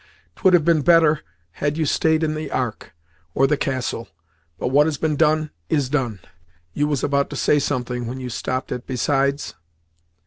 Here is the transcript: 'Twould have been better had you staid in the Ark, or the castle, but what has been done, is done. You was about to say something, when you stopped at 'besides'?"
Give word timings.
'Twould 0.35 0.55
have 0.55 0.65
been 0.65 0.81
better 0.81 1.19
had 1.51 1.77
you 1.77 1.85
staid 1.85 2.23
in 2.23 2.33
the 2.33 2.49
Ark, 2.49 2.95
or 3.35 3.45
the 3.45 3.55
castle, 3.55 4.07
but 4.57 4.69
what 4.69 4.87
has 4.87 4.97
been 4.97 5.15
done, 5.15 5.51
is 5.69 5.89
done. 5.89 6.17
You 6.73 6.87
was 6.87 7.03
about 7.03 7.29
to 7.29 7.35
say 7.35 7.59
something, 7.59 8.07
when 8.07 8.19
you 8.19 8.31
stopped 8.31 8.71
at 8.71 8.87
'besides'?" 8.87 9.53